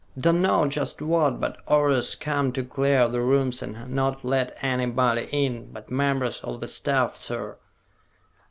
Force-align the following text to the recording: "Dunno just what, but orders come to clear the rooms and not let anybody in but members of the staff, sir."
"Dunno 0.19 0.65
just 0.65 0.99
what, 0.99 1.39
but 1.39 1.59
orders 1.67 2.15
come 2.15 2.51
to 2.53 2.63
clear 2.63 3.07
the 3.07 3.21
rooms 3.21 3.61
and 3.61 3.91
not 3.93 4.25
let 4.25 4.57
anybody 4.63 5.27
in 5.31 5.71
but 5.71 5.91
members 5.91 6.39
of 6.41 6.59
the 6.59 6.67
staff, 6.67 7.15
sir." 7.15 7.57